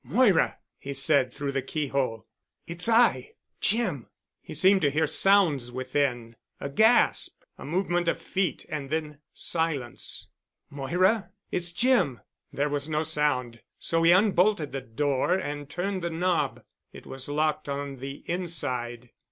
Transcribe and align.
"Moira!" 0.03 0.57
he 0.79 0.95
said 0.95 1.31
through 1.31 1.51
the 1.51 1.61
key 1.61 1.89
hole. 1.89 2.25
"It's 2.65 2.89
I—Jim." 2.89 4.07
He 4.41 4.55
seemed 4.55 4.81
to 4.81 4.89
hear 4.89 5.05
sounds 5.05 5.71
within, 5.71 6.37
a 6.59 6.69
gasp, 6.69 7.43
a 7.59 7.65
movement 7.65 8.07
of 8.07 8.19
feet 8.19 8.65
and 8.67 8.89
then 8.89 9.19
silence. 9.35 10.27
"Moira—it's 10.71 11.71
Jim." 11.71 12.19
There 12.51 12.67
was 12.69 12.89
no 12.89 13.03
sound, 13.03 13.61
so 13.77 14.01
he 14.01 14.11
unbolted 14.11 14.71
the 14.71 14.81
door 14.81 15.35
and 15.35 15.69
turned 15.69 16.01
the 16.01 16.09
knob. 16.09 16.63
It 16.91 17.05
was 17.05 17.29
locked 17.29 17.69
on 17.69 17.97
the 17.97 18.23
inside. 18.25 19.11